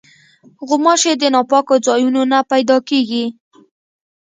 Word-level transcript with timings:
غوماشې 0.67 1.11
د 1.17 1.23
ناپاکو 1.33 1.75
ځایونو 1.85 2.21
نه 2.31 2.39
پیدا 2.51 2.77
کېږي. 2.89 3.25